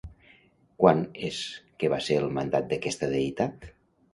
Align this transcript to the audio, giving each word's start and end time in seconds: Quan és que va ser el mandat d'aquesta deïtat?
Quan 0.83 1.03
és 1.27 1.41
que 1.83 1.91
va 1.95 1.99
ser 2.09 2.17
el 2.23 2.33
mandat 2.39 2.69
d'aquesta 2.73 3.11
deïtat? 3.17 3.71